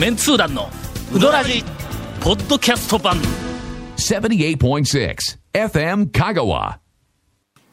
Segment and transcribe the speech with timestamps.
[0.00, 0.70] メンツー団の
[1.14, 1.62] ウドラジ
[2.22, 3.18] ポッドキャスト版
[3.98, 5.16] 78.6
[5.52, 6.78] FM Kagawa.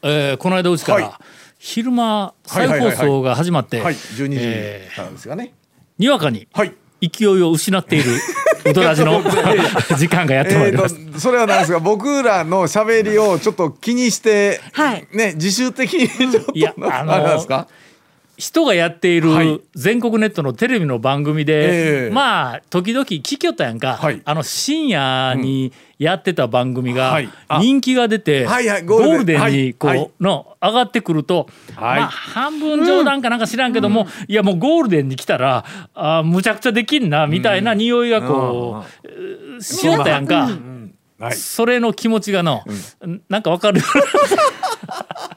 [0.04, 1.14] えーこの間うちから、はい
[1.58, 5.54] 昼間再放送が始まって、はい、12時えなんですがね。
[5.98, 6.74] にわかにはい。
[7.02, 8.12] 勢いを失っている
[8.70, 9.24] ウドラジの
[9.98, 10.96] 時間がやってまいえります。
[11.18, 17.68] それはなんですが僕らの喋りをちょっと気にして、はいね自主的にちょっと、いやあのあれなんですか？
[18.38, 19.48] 人がやっていはい。
[19.48, 22.10] る全国ネットのテレビの番組で、ええ。
[22.12, 24.22] まあ時々聞きよったやんか、はい。
[24.24, 27.20] あの深夜にやってた番組が
[27.60, 30.00] 人気が出て、はいはいゴゴールデンにこう、はい。
[30.00, 32.00] はいの上がってくると、はい。
[32.00, 35.66] まあ半分冗談かなんか知らんけども、いやもうゴールデンに来たら
[35.96, 38.86] あむちゃくちゃできんなみたいな匂いがこ
[39.58, 40.50] う、しよったやんか。
[41.20, 41.34] はい。
[41.34, 42.64] それの気持ちがの、
[43.30, 43.82] なんかわかる？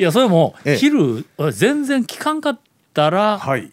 [0.00, 0.76] いやそれもええ。
[0.78, 2.60] 昼全然聞かんかっ
[2.94, 3.70] たらはい。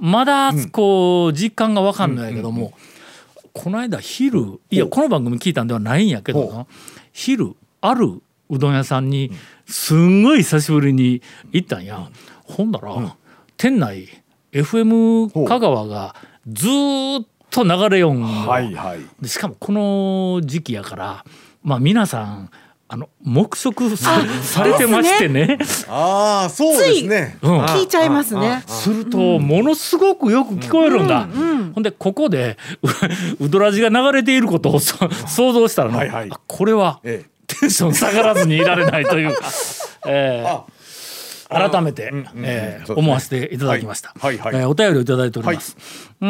[0.00, 2.72] まだこう実感がわかんないけども
[3.52, 6.66] この間昼いやこの番組聞いたんではないんやけどほな
[7.12, 9.30] 昼あるうどん屋さんに
[9.66, 12.10] すんごい久しぶりに行ったんや。
[12.44, 13.16] ほんだら
[13.56, 14.08] 店内
[14.52, 16.14] FM 香川が
[16.48, 19.00] ずーっと流れよんよはいはい。
[19.20, 21.24] でしかもこの時期やから
[21.62, 22.50] まあ皆さん
[22.90, 25.58] あの黙食さされてましてね。
[25.88, 27.36] ああそうですね。
[27.42, 27.60] うん。
[27.66, 28.62] 聞いちゃいますね。
[28.66, 31.28] するとものすごくよく聞こえるんだ、
[31.74, 32.56] ほんでここで
[33.40, 36.28] ううどらじが流れていることをそ想像したらの、はいはい。
[36.30, 37.30] あこれはええ。
[37.46, 39.34] テンション下がらずにいられないという、
[40.08, 44.62] えーあ改めて、え思わせていただきました、はいはいはい。
[44.62, 45.76] えーお便りをいただいております、
[46.20, 46.28] うー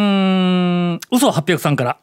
[0.94, 1.98] ん嘘800さんから、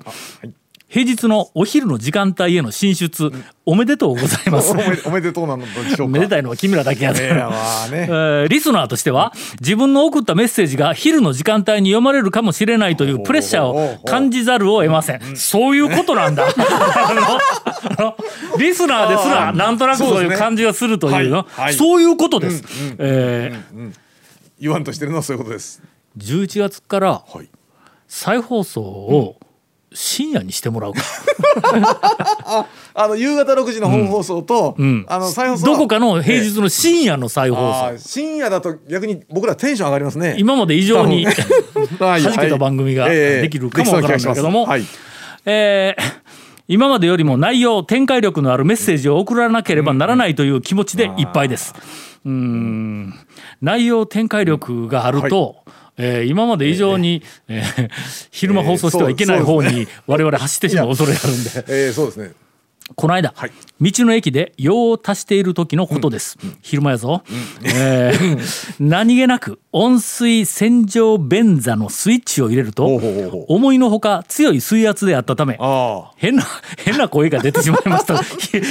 [0.95, 3.29] 平日のお昼の時間帯への進出、
[3.65, 4.71] おめでとうございます
[5.05, 6.07] おめでとうなのでしょうか。
[6.07, 7.39] めでたいのは君らだけやで、えね
[8.07, 8.45] え。
[8.45, 15.35] ーリスナーとしては自分の送ったメッセージが昼の時間帯に読まれるかもしれないというプレッシャーを感じざるを得ません。
[15.35, 16.47] そういうことなんだ。
[18.57, 22.63] リスナーですらなんとなくそういう感じがするというのはいはいそういうことです。
[22.99, 23.91] えー
[24.61, 25.81] 言わんとしてるのはそういうことです。
[26.17, 27.49] 11月からはい。
[28.07, 29.35] 再放送を
[29.95, 31.01] 深夜にしてもらうか。
[32.93, 35.05] あの夕方6時の本放送と、うん。
[35.09, 35.71] あの再放送。
[35.71, 37.61] はどこかの平日の深夜の再放送。
[37.61, 40.35] あー深夜だと逆に僕らテンション上がりますね。
[40.37, 41.25] 今まで以上に
[41.99, 44.65] は弾けた番組ができるかもわからんだけども。
[44.65, 44.83] はい。
[45.45, 46.25] えー
[46.67, 51.75] 今までよりも内容展開力のあるメッセージを送らなければならないという気持ちでいっぱいです。
[52.25, 53.13] うーん。
[53.61, 55.57] 内容展開力があると、
[55.97, 57.89] えー今まで以上に、えー
[58.31, 62.44] 昼間放送してはいけない方に我々走ってしまう恐れがあるんで、えー、そうですね。
[62.93, 63.51] この間、はい。
[63.81, 66.37] 道の駅で用を足している時のことです。
[66.61, 67.23] 昼間やぞ。
[67.63, 72.85] えー何気なく温水洗浄便座のスイッチを入れると
[73.47, 76.43] 思いのほか強い水圧であったためあ変な
[76.77, 78.21] 変な声が出てしまいました。
[78.37, 78.61] ひ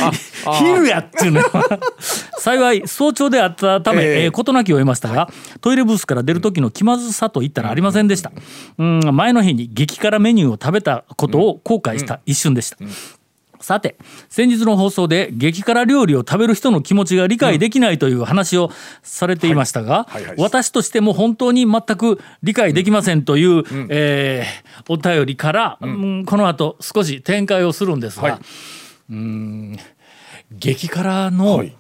[0.58, 1.41] 昼やっていうの。
[1.41, 1.81] は
[2.38, 4.25] 幸い早朝であったため、ええ。
[4.25, 8.32] えー事なきを得ましたがトイレブースから出る時の気まずさといったらありませんでした、
[8.78, 12.76] うん、前の日に激辛メニューを食べたことを後悔した一瞬でした、
[13.64, 13.97] さて
[14.28, 18.70] 先日の放送で激辛料理を食べる人の気持ちが理解できないという話を
[19.02, 28.32] されていましたが、私としても本当に全く理解できませんという、えーお便りから、うんこの後少し展開をするんですが、はい。
[28.34, 29.78] うーん
[30.52, 31.75] 激辛の,、はい。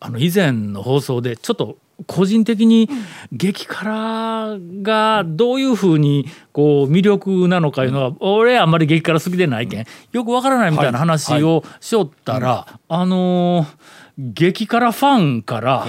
[0.00, 2.88] あの以前の放送でちょっと個人的に
[3.32, 15.86] 激辛がどういうふうにこう魅力なのかいうのは俺あんまり激辛好きでないけんよくわからないみたいな話をしよったら、あのー激辛ファンから、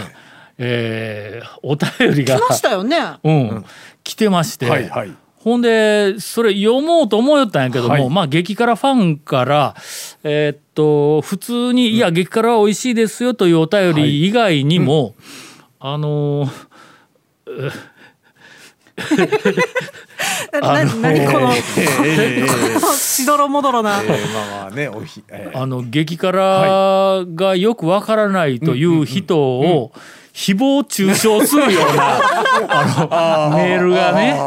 [0.58, 2.98] えーお便りが来ましたよね。
[3.24, 3.66] うん、
[4.04, 5.14] 来てまして、はいはい。
[5.36, 8.10] ほんでそれ読もうと思いよったんやけども、はい。
[8.10, 9.76] まあ激辛ファンから
[10.24, 15.14] えーっと普通に「いや激辛は美味しいですよ」というお便り以外にも、
[15.80, 17.72] あのー
[20.54, 24.02] な、な、何この、えーこのしどろもどろな。
[24.02, 29.92] えーまあまあねおひ、えーあの激辛がよくわからないという人を
[30.36, 32.20] 誹謗中傷するような
[33.10, 34.38] あのメールがね、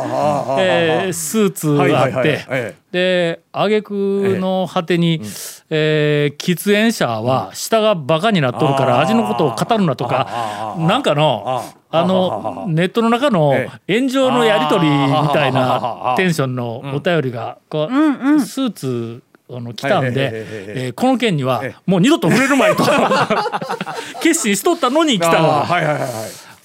[0.58, 5.22] えースーツはいはいはいあってえで挙句の果てに、
[5.70, 22.84] えー喫煙者は舌がバカになっとるから味のことを語るなとかなんかのああのネットの中のえ炎上のやり取りみたいなテンションのお便りがこうスーツあの来たんで、えーこの件にはえもう二度と触れるまいと
[24.22, 26.10] 決心しとったのに来たのあーはいはいはいはい。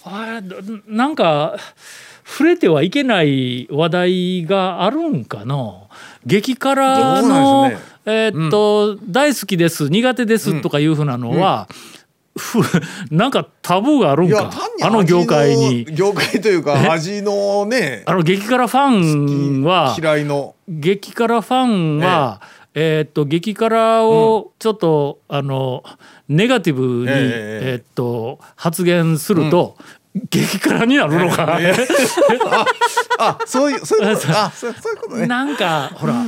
[0.06, 0.56] あれど
[0.88, 1.56] なんか
[2.26, 5.74] 触れてはいけない話題があるんかな。
[6.26, 7.78] 激辛の、ね。
[8.06, 11.68] えーっと、大好きです苦手ですとかいうふうなのは、
[12.38, 12.60] ふ
[13.12, 14.50] なんかタブーがあるんか？
[14.82, 15.86] あの業界に。
[15.86, 20.56] 業界というか味のねあの激辛ファンは嫌いの。
[20.68, 22.42] 激辛ファンは、
[22.76, 25.84] えーっと激辛をちょっと、あの
[26.28, 29.78] ネガティブに、えええーっと発言すると、
[30.30, 31.60] 激辛になるのか、
[33.20, 34.28] あそういうそういうこと。
[34.38, 35.28] あそうそういうことね。
[35.28, 36.24] なんかほら、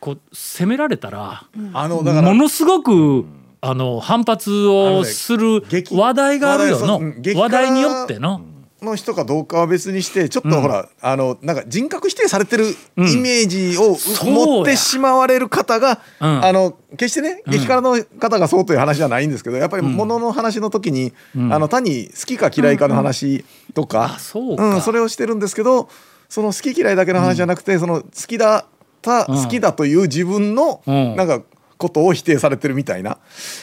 [0.00, 3.26] こう責められたら、あのだからものすごく、
[3.60, 7.00] あの反発をする激話題があるよの。
[7.34, 8.42] 話題によっての。
[8.82, 16.44] の人かどうかは別にしてちょっとほら、あのなんか人格否定されてるイメージを、持ってしまわれる方が、うん。
[16.44, 23.44] あの決してね激辛の方がそうという話じゃないんですけどやっぱりものの話の時に、あの単に好きか嫌いかの話
[23.74, 24.76] とか、うか。
[24.76, 25.88] ん、それをしてるんですけど
[26.28, 28.64] その好き嫌いだけの話じゃなくて、その好きだっ
[29.02, 29.44] た、うん。
[29.44, 31.16] 好きだという自分の、うん。
[31.16, 31.42] なんか
[31.82, 33.18] ことを否定されてるみたいな。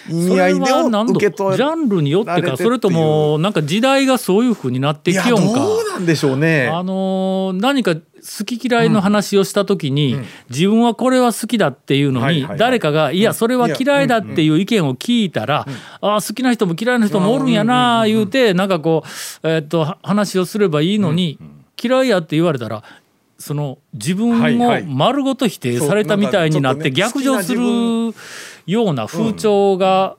[0.10, 0.71] 意味合いで
[1.13, 5.60] 受け取ジャンルによってかそれともなんか時代がそういうふうになってきよんか。
[5.60, 6.68] どうなんでしょうね。
[6.68, 10.18] あのー何か好き嫌いの話をした時に、
[10.50, 15.65] 自分はこれは好きだっていうのに誰かが「いやそれは嫌いだ」っていう意見を聞いたら
[16.01, 21.39] 「ああ好きな人も嫌いな人もおるんやな」言うてなんかこう、えーっとは話をすればいいのに
[21.81, 22.83] 嫌いやって言われたら。
[23.39, 28.13] その自分を丸ごと否定されたみたいになって逆上する好
[28.68, 30.18] ような風潮が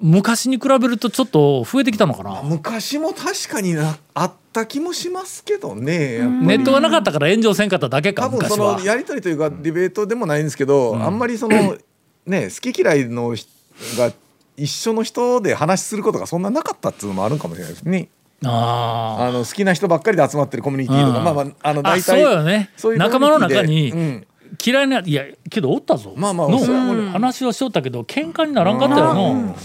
[0.00, 2.42] 昔に比べるとちょっと増えてきたのかな。
[2.42, 8.80] 昔も確かになあった気もしますけどねネットがなかったから炎上せんかっただけか多分その。
[8.84, 11.76] やり取りというかディベートでもないんですけど、あんまりその
[12.26, 13.48] ね好き嫌いの人
[13.96, 14.12] が
[14.56, 18.08] 一緒の人で話することがそんななかったっていうのもあるかもしれないですね。
[18.44, 21.24] ああの好きな人ばっかりで集まってるコミュニティとか、うん。
[21.24, 22.70] まあまああのあ大体そうよね。
[22.76, 24.24] そういう仲間の中に
[24.64, 26.12] 嫌いないやけどおったぞ。
[26.16, 29.56] まあまあのう話をしとったけど喧嘩にならんかったよの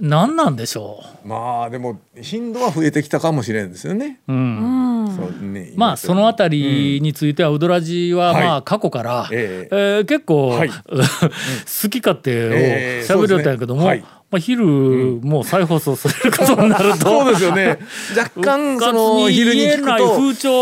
[0.00, 4.20] 何なんでしょまあでも頻度は増えてきたかもしれんですよね。
[4.26, 8.44] う、うん、ねまあそのあたりについてはウドラジははい。
[8.44, 9.68] まあ過去から、え。
[9.70, 10.70] えー結構、はい。
[10.82, 13.06] 好き勝手をええ。
[13.08, 14.08] 喋りよったんやけども、そうですね。
[14.10, 16.96] はいまあ、昼もう再放送することになると。
[17.04, 17.78] そうですよね。
[18.16, 20.16] 若干その昼に聞くと。
[20.16, 20.52] 風潮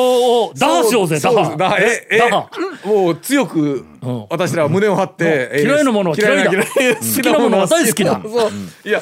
[0.46, 2.50] を打破しようぜ打破
[2.84, 4.24] もう強くうん。
[4.28, 6.50] 私らは胸を張って、えー嫌いなものは嫌いだ。
[6.50, 6.66] 嫌い
[6.98, 8.20] 好きなものは大好きだ。
[8.84, 9.00] いや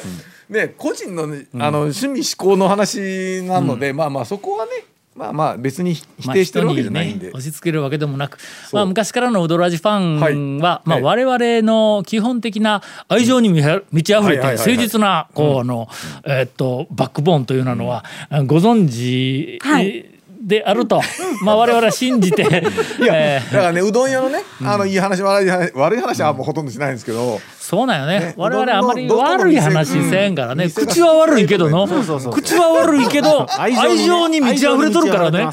[0.49, 4.71] ね個人のねあの趣味思考の話なので、まあまあそこはね
[5.19, 8.37] まあまあ別に否まあ定してるわけじゃないんで、人にね押し付けるわけでもなく、
[8.71, 8.75] う。
[8.75, 11.25] まあ、昔からのウドラジファンは、まあ、はい。
[11.25, 15.89] 我々の基本的な愛情に満ち満ち溢れて誠実なこうあの、
[16.23, 18.05] えーっとバックボーンというのは、
[18.45, 20.08] ご存知、はい
[20.41, 21.01] であると、
[21.43, 22.43] まあ我々は信じて、
[23.09, 23.53] えー。
[23.53, 28.19] だからねうどん屋のねあのいい話悪い話悪い話はもうほとんどしないんですけど、そうなんよね。
[28.19, 30.71] ね我々あまり悪い話せんからね、うん。
[30.71, 31.87] 口は悪いけどの。
[31.87, 35.49] 口は悪いけど 愛情に満ち溢れとるからね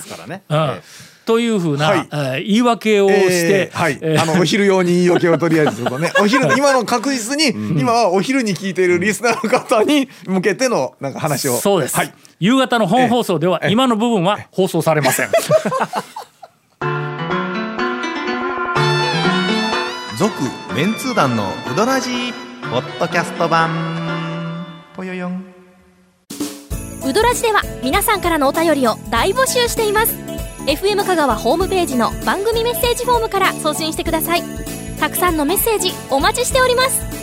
[1.26, 2.08] というふうな、はい。
[2.10, 4.22] えー言い訳をして、えーはい、えー。
[4.22, 6.12] あのお昼用に言い訳をとりあえずするとね。
[6.22, 11.58] お昼今の確実に、今はお昼に聞いているリスナーの方に向けてのなんか話を。
[11.58, 13.72] そうです、はい、夕方の本放送ではええ。
[13.72, 15.28] 今の部分は放送されません。
[20.16, 20.32] 続
[20.74, 22.32] メンツー団のウドラジー
[22.70, 24.64] ポッドキャスト版。
[24.94, 25.44] ぽよよん。
[27.04, 30.25] ウドラジでは皆さんからのお便りを大募集しています
[30.66, 34.42] FM 香川ホームページの番組メッセージフォームから送信してください。
[34.98, 37.15] たくさんのメッセージお待ちしております。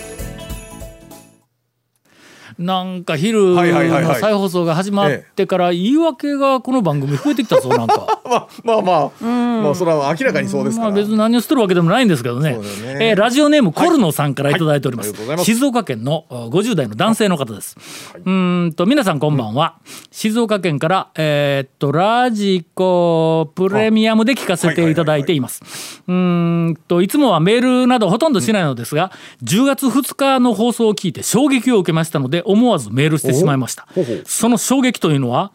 [2.59, 8.21] なんか昼はいはいはいはいの再放送が始まってから言い訳がこの番組増えてきたぞなんか。
[8.25, 9.25] まあまあまあ、
[9.61, 12.51] まあそれは明らかにそうですから、まあ別に何をしてるわけでもないんですけどね。
[12.51, 12.59] ね
[12.99, 15.13] えーラジオネームコルノさんからいただいております。
[15.43, 17.77] 静岡県のあ50代の男性の方です。
[18.25, 19.75] うーんと皆さんこんばんは。
[20.11, 26.01] 静岡県からえーっとラジコプレミアムで聞かせていただいています。
[26.07, 29.11] うーんといつもはメールなどほとんどしないのですが、
[29.43, 33.87] 10月2日の放送を聞いて衝撃を受けましたので思わずメールしてしまいました。
[34.25, 35.51] その衝撃というのは、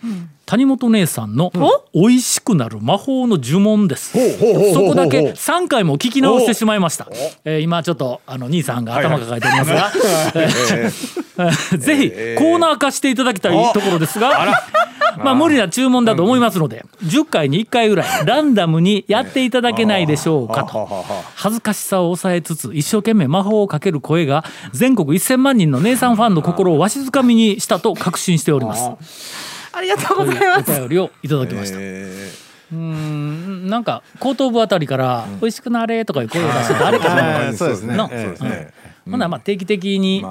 [0.46, 1.52] 谷本姉さんの
[1.94, 4.12] 美味しくなる魔法の呪文です。
[4.72, 7.06] そこだけ3回も聞き直してしまいました。
[7.44, 14.62] えー今ちょっとあの兄さんが頭抱えておりますが、 ぜひコーナー化していただきたいところですが、
[15.24, 20.88] まあ無理な注文だと思いますので、10回に1回ぐらい ランダムにやっていただけないでしょうかと。
[21.34, 28.90] 恥ずかしさを抑えつつ一生懸命魔法をかける声が全国1000万人の姉さんファンの心をわしづかみにしたと確信しております。
[29.72, 30.70] ありがとうございます。
[30.80, 31.78] 便りをいただきました。
[31.80, 32.30] え
[32.70, 37.96] うーんなんか後頭部あたりから「美味しくなれ」とかいう声を出して誰かーなまあそうですね。
[37.96, 38.08] の。
[38.08, 38.72] そうですね。
[39.10, 40.22] ほんならまあ定期的に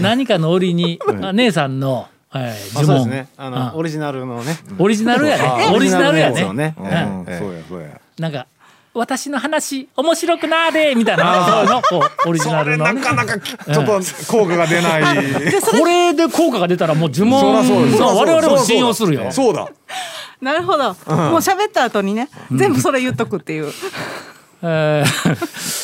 [0.00, 2.96] 何かの折にあ 姉さんのえー呪文。
[2.96, 3.28] あそうですね。
[3.36, 3.78] あのうん。
[3.78, 4.58] オリジナルのね。
[4.78, 5.70] オリジナルやね。
[5.74, 6.40] オリジナルやね。
[6.44, 8.46] そうやそうやなんか
[8.94, 11.64] 私の話面白くなれみたいな。
[11.64, 12.92] のこ うオリジナルのね。
[12.92, 15.02] なかなかちょっと効果が出ない。
[15.60, 19.30] これで効果が出たらもう呪文ですそう我々も信用するよ。
[19.30, 19.68] そうだ。
[20.40, 20.84] なるほど。
[20.84, 20.96] もう
[21.36, 23.72] 喋った後にね、全部それ言っとくっていう。
[24.62, 25.81] えー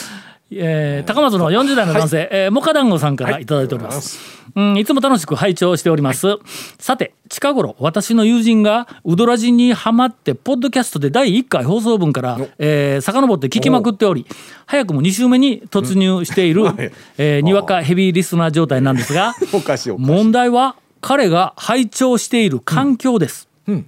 [0.50, 3.46] えー高松の40代の男性、えーモカ団子さんからい。
[3.46, 4.18] ただいております、
[4.54, 6.38] うん、いつも楽しく拝聴しております、
[6.78, 14.26] さて近頃私の友人がウドラジにハマってポッドキャストで第1回放送分から、えー、遡って聞きまくっており
[14.66, 16.92] 早くも2週目に突入している、はい。
[17.18, 19.34] えーにわかヘビーリスナー状態なんですが
[19.98, 23.86] 問題は彼が拝聴している環境です、ん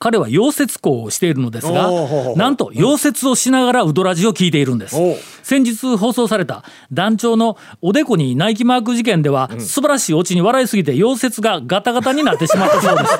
[0.00, 1.90] 彼は溶接工をしているのですが
[2.34, 4.96] なんと溶接をしながらウドラジを聞いているんです。
[5.42, 13.18] 先日放送された団長のおでこにナイキマーク事件では、素晴らしいオチに笑いすぎて溶接がガタガタになってしまったそうです、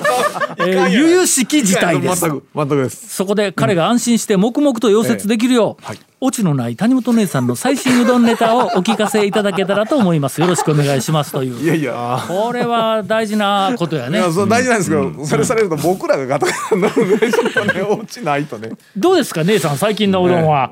[0.59, 2.23] えー、悠々しき事態です。
[2.23, 3.15] 全く全くです。
[3.15, 10.43] そこで彼が安心して黙々と溶接できるよう、はいオチのない谷本姉さんの最新うどんネタをお聞かせいただけたらと思います。
[10.43, 11.65] よろしくお願いしますという。
[11.65, 12.23] いやいや。
[12.29, 14.19] これは大事なことやね。
[14.19, 18.73] いやそう大事なんですけど、それされると僕らがガタガタになるんでちょっとね落ちないとね。
[18.95, 20.71] どうですか姉さん最近のうどんは、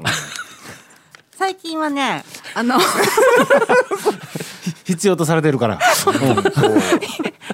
[1.33, 2.25] 最近はね、
[2.55, 2.79] あの、
[4.85, 5.79] 必要とされてるから。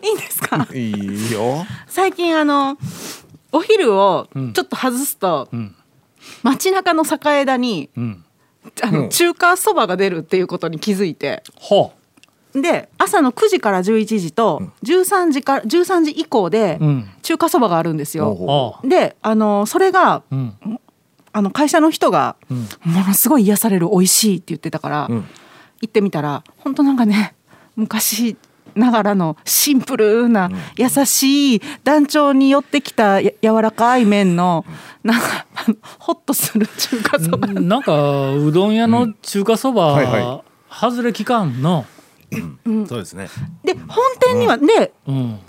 [0.03, 0.67] いいんですか？
[0.75, 1.65] いいよ。
[1.87, 2.77] 最近あの、
[3.53, 5.77] お昼をちょっと外すと、ん
[6.43, 8.25] 街中の酒枝に、ん。
[8.83, 11.93] あの中華そばが出るっていうことに気づいて、ほ
[12.55, 17.11] で朝の9時から11時と13時から13時以降でううん。
[17.23, 18.35] 中華そばがあるんですよ。
[18.35, 18.89] ほああ。
[18.89, 20.57] であのそれがうん。
[21.33, 22.55] あの会社の人が、ん。
[22.89, 25.11] ものすごい癒される美味しいって言ってたから、ん。
[25.11, 25.27] 行
[25.87, 27.35] ってみたら本当なんかね
[27.77, 28.37] 昔
[28.75, 34.65] ながらのシンプルな優しい団長に寄ってきたや柔らかい麺の
[35.03, 35.47] なんか
[35.99, 41.85] ホッとする中華そば、なんかうどん屋の中華そば、はいは外れ期間の、
[42.89, 43.29] そうですね。
[43.63, 45.41] で本店には、でうん。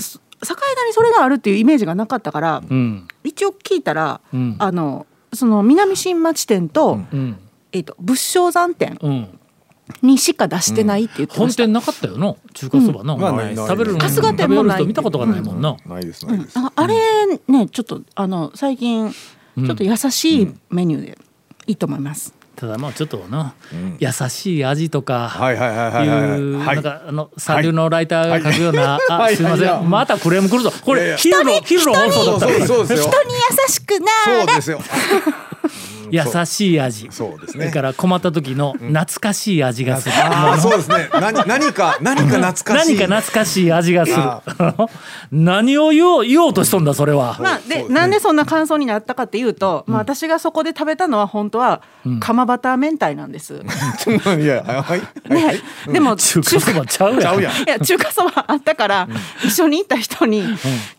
[0.44, 3.08] 酒枝にそれがあるっていうイメージがなかったから、うん。
[3.24, 4.55] 一応聞いたら、うん。
[4.60, 7.38] あのその南新町店と,、うん。
[7.72, 9.39] えっと仏生山店うん、
[10.01, 11.63] にしか出してないって言ってました。
[11.63, 13.20] 本店なかったよの中華そばの、
[13.56, 16.96] 食べるの春日店見たことがないもんな、ないですないです、ああれ
[17.48, 21.18] ねちょっとあの最近ちょっと優しいメニューで
[21.68, 22.34] いいと思います。
[22.56, 23.98] ただまあちょっとな、ん。
[24.00, 26.39] 優しい味とか、はいはいはいはいはい。
[26.39, 26.75] いうはい。
[26.75, 29.36] なんかあの三流のライターが書くような、あはい。
[29.36, 29.84] すいません、はい。
[29.84, 30.72] またクレーム来るぞ。
[30.72, 32.68] これ昼の昼の放送だ人に優
[33.68, 34.80] しくなそうですよ
[36.12, 37.08] 優しい味。
[37.12, 37.66] そうですね。
[37.66, 41.10] それから困った時の懐かしい味がする、ああそうですね。
[41.14, 42.98] 何何か何か懐かしい。
[42.98, 44.18] 何か懐かしい味がする。
[44.22, 44.42] あ
[45.32, 51.82] 何を言おう言おうとしとんだそれは、まあでなんでそんな感想になったかっていうと、まあ私がそこで食べたのは本当は
[52.20, 53.54] 釜バター明太なんです。
[54.06, 55.60] いやはいはいね、
[55.92, 57.40] でも中華そばちゃうやん。
[57.40, 59.08] いや中華そばあったから、
[59.44, 60.44] 一緒に行った人に、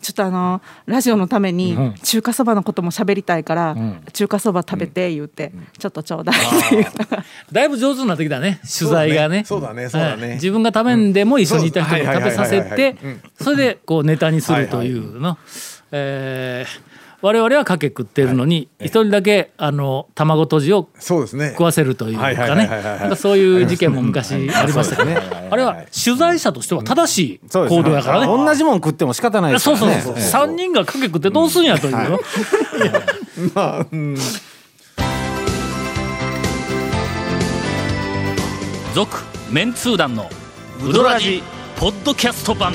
[0.03, 1.95] ちょっとあのラジオのためにん。
[2.03, 4.03] 中華そばのことも喋りたいから、ん。
[4.13, 9.45] 中華そば食べて言って、ちょっとちょうだいって言っただいぶ上手になってきたね 取材がね。
[9.45, 10.27] そうだねそうだね。
[10.27, 10.35] はい。
[10.35, 12.97] 自分が食べんでも一緒にいた人にうん食べさせて
[13.41, 15.39] それでこうネタにするというの、
[15.93, 21.51] えー我々はかけ食ってるのに一人だけあの卵とじをそうですね。
[21.51, 23.17] 食わせるというかね。
[23.17, 25.11] そういう事件も昔ありましたけど。
[25.11, 25.49] ね。
[25.51, 28.27] あれは取材者としては正しい行動やからね。
[28.27, 29.95] 同じもん食っても仕方ないですからね。
[29.95, 30.23] そうそうそう。
[30.23, 32.21] 三人がかけ食ってどうすんやというの、
[33.55, 33.87] まあ
[38.97, 39.15] 続
[39.51, 40.31] メンツー団の
[40.83, 41.43] ウドラジ
[41.79, 42.73] ポッドキャスト版。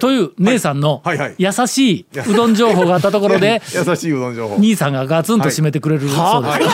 [0.00, 1.02] という姉さんの
[1.36, 4.56] 優しいうどん情報があったところで 優しいうどん情報。
[4.56, 6.70] 兄さんがガツンと締めてくれるそうです。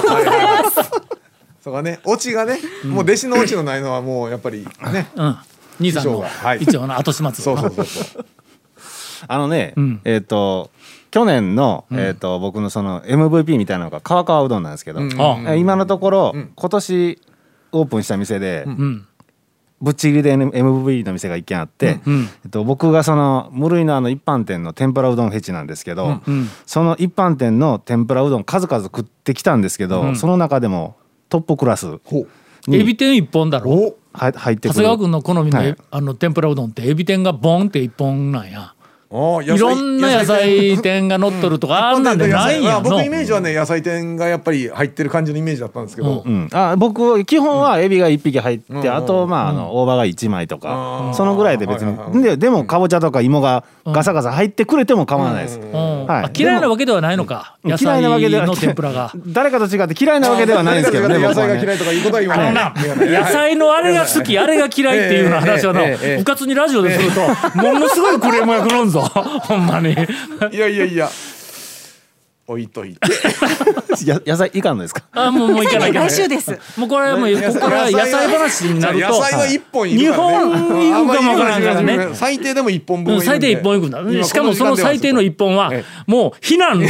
[1.64, 1.98] そうかね。
[2.04, 5.36] オチがねもう弟子のオチのないのはもうやっぱりねうん、
[5.80, 6.24] 兄さんの
[6.60, 8.26] 一応の後始末そうそうそうそう。
[9.26, 10.00] あのね、うん。
[10.04, 10.70] えっ、と
[11.10, 15.00] 去年の、えっ、と僕のその MVP みたいなのが川川うどんなんですけど、
[15.56, 16.52] 今のところ、ん。
[16.54, 17.18] 今年
[17.72, 19.06] オープンした店で、うん。
[19.80, 22.28] ぶっちぎりで MVP の店が一軒あって、うん。
[22.44, 26.48] えっと、僕がその無類のあの一般店の天ぷらうどんフェチなんですけど、うん。
[26.66, 30.16] その一般店の天ぷらうどん数々食ってきたんですけど、うん。
[30.16, 30.96] その中でも
[31.28, 32.28] トップクラスほう。
[32.70, 33.94] エビ天一本だろ？
[34.12, 34.74] 入ってくる。
[34.74, 35.76] 長谷川君の好みの,、はい。
[35.90, 38.60] あの天ぷらうどんってエビ天がボンって一本なんや。
[38.60, 38.74] あ
[39.10, 42.82] いろんな野菜天が乗っとるとか、あんなんでないんやの。
[42.82, 48.94] 僕イメージはね野菜店がやっぱり入ってる感じのイメージだったんですけど、うん、あ僕基本はエビが1匹入って、うん。
[48.94, 56.06] あとまああの大葉が1枚とか、そのぐらいで別に、はいはいはいででもかぼちゃとか芋がガサガサ入ってくれても構わないです、うん。
[56.06, 56.24] はい。
[56.24, 59.12] あ嫌いなわけではないのか、野嫌いなわけでは菜の天ぷらが。
[59.28, 62.52] 誰かと違って嫌いなわけではないんですけどね 野菜が嫌いとかいうことは言わない。
[63.10, 67.20] 野菜のあれが好き、あれが嫌いっていうような話をな ええええええ、うかつにラジオですると、
[67.56, 68.97] ものすごいクレームが来るんぞ、
[69.42, 69.92] ほんまに。
[69.92, 71.10] いやいやいや。
[72.50, 73.00] 置いといて。
[74.06, 75.02] や野菜いかんのですか？
[75.12, 75.92] あ、もう、もういかない。
[75.92, 76.10] 来。
[76.10, 76.58] 週です。
[76.78, 80.56] もうこれはもう、ここから野菜話になると、野菜は一本いる日からね。
[80.56, 82.08] 本に行くかもわからんからね。
[82.14, 84.00] 最低でも一本分うん最低一本いくんだ。
[84.00, 86.84] 今しかもその最低の一本はえ、もう非難合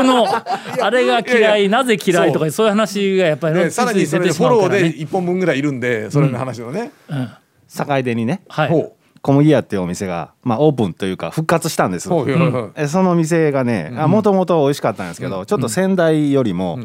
[0.00, 0.26] 々の、
[0.82, 2.66] あれが嫌い、なぜ嫌いとか、そう。
[2.66, 4.68] いう話がやっぱりねさらにそれフォロー。
[4.68, 8.40] で一本分ぐらいいるんでそれの話のね、境出にね。
[8.48, 8.68] はい。
[8.70, 8.96] ほ
[9.26, 12.08] 小麦屋っていうお店が、まあ、オープンというか復活したんです。
[12.08, 16.78] うほうほうほうえその店がねもともと美味しかったんですけど、ちょっと先代よりも、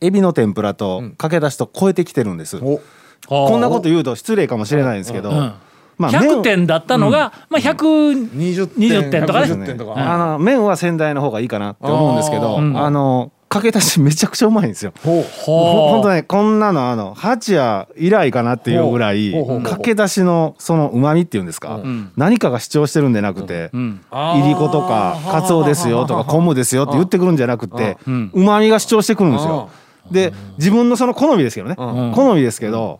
[0.00, 2.80] エビの天ぷらとかけだしと超えてきてるんです、お。
[3.28, 5.54] こんなこと言うと失礼かもしれないんですけど、うん
[5.96, 9.52] まあ100麺点だったのが、まあ100 20 20点とかね。
[9.52, 14.92] 120点とか、あの麺は先代の方がいいかなって思うんですけどあ,、のかけだしめちゃくちゃうまいんですよ。
[15.04, 15.22] ほう。
[15.22, 19.32] ほほんとねこんなのあの八夜以来かなっていうぐらい
[19.62, 21.80] かけだしのそのうまみっていうんですか、
[22.16, 24.00] 何かが主張してるんでなくて、ん。
[24.10, 28.30] いりことかかつおですよとか昆布ですよって言ってくるんじゃなくてん。
[28.34, 29.70] うまみが主張してくるんですよ。
[30.10, 32.98] で自分のその好みですけどね、好みですけど、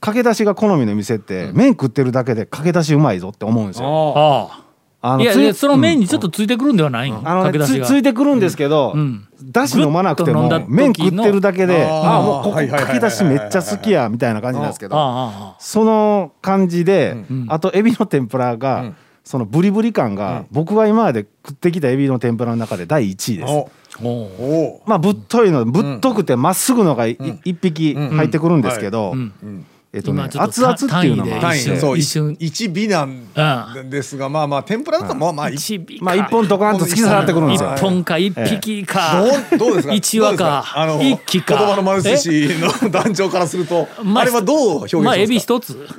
[0.00, 4.50] かけだしが好みの店って麺食ってるだけでかけだしうまいぞって思うんですよ。
[5.20, 7.28] いやその麺にちょっとついてくるんではないん。
[7.28, 9.26] あのねついてくるんですけど、ん。
[9.42, 11.90] だし飲まなくても麺食ってるだけであー。
[11.90, 17.16] ああもうここかけだしめっちゃ好きやみたいな感じなんですけどその感じで、
[17.48, 18.96] あとエビの天ぷらが、ん。
[19.24, 23.82] そのブリブリ感が、僕が今まで食ってきたエビの天ぷらの中で第1位です。
[24.86, 31.98] まあぶっといのぶっとくてまっすぐのがい一匹入ってくるんですけど、んえっとね今ちょっと熱々っていうのもあ単位で。
[31.98, 32.34] 一瞬。
[32.40, 36.04] 一尾なんですがまあまあ天ぷらだとまあまあ一一尾か。
[36.06, 37.74] まあ一本ドカンと突き刺さってくるんですよ。
[37.76, 39.92] 一本か一匹か、どうどうですか？
[39.94, 40.64] 一羽か。
[41.02, 41.56] 一匹か。
[41.58, 42.48] 言葉の丸寿司
[42.82, 45.02] の団長からするとまああれはどう表現しますか？
[45.02, 45.86] まあエビ一つ。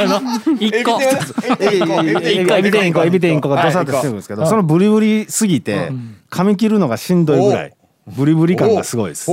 [0.00, 1.00] あの一個。
[1.00, 5.92] エビ天一個エビ天一個がドサッとしてるんですけど、そのブリブリすぎて
[6.28, 7.72] 噛み切るのがしんどいぐらい
[8.16, 9.30] ブリブリ感がすごいです。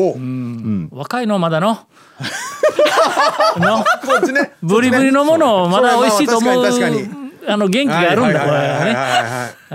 [0.92, 1.80] 若いのまだの
[4.32, 6.80] ねブリブリのものをまだ美味しいと思う確
[7.48, 8.40] あの元気があるんだ。
[8.40, 8.94] これはいはいはい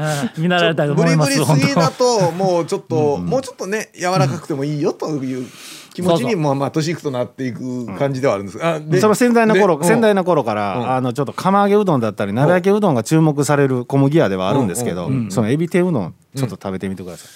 [0.00, 5.46] はね見習いたいとブリ思います本ブリすぎだ当ともうちょっともうちょっとね柔らかくてもいいよという
[5.94, 8.64] 気持ちにもまあ年いくとなっていく感じではあるんです。
[8.64, 17.29] あでその先代の頃で先代の頃から、あのちょっと釜揚げうどんだったり鍋焼きうどんが注目される小麦屋ではあるんですけど、そのエビ天うどんちょっと食べてみてください。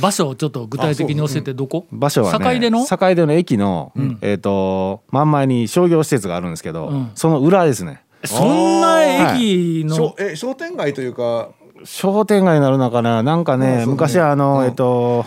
[0.00, 1.86] 場所をちょっと具体的に教えてどこ？
[1.90, 2.86] 場所はね境出の？
[2.86, 8.02] 境出の駅の、えっ、と真ん前に商業施設があるんですけど、その裏ですね。
[8.24, 9.94] そんな駅の？
[9.94, 11.50] しょえ商店街というか。
[11.84, 13.22] 商店街になるのかな？
[13.22, 13.86] なんかね、ね。
[13.86, 14.64] 昔あの、うん。
[14.66, 15.26] えっ、と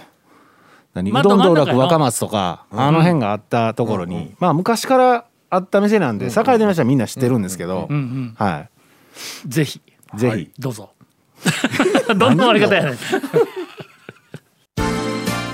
[0.94, 1.12] 何？
[1.12, 8.68] うまどん道楽若松とか、あの辺があったところに、まあ昔からあった店なんで、境出の人はみんな知ってるんですけど、うんうんは
[9.46, 9.82] ぜひ。
[10.16, 10.92] いぜひ、どうぞ。
[12.16, 12.98] どんな終わり方やねん